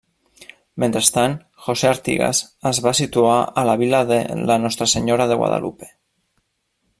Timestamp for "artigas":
1.89-2.39